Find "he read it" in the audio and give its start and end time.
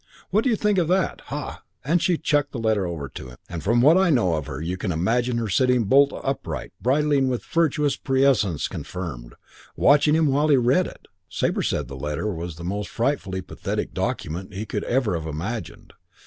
10.47-10.87, 10.87-11.07